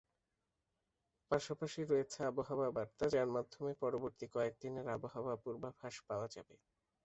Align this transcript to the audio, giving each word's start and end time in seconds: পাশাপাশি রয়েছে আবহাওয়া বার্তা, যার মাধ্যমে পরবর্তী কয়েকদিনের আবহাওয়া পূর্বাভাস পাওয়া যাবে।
পাশাপাশি 1.31 1.81
রয়েছে 1.83 2.19
আবহাওয়া 2.29 2.67
বার্তা, 2.71 3.05
যার 3.13 3.29
মাধ্যমে 3.35 3.71
পরবর্তী 3.81 4.25
কয়েকদিনের 4.35 4.87
আবহাওয়া 4.95 5.33
পূর্বাভাস 5.43 5.95
পাওয়া 6.09 6.27
যাবে। 6.35 6.55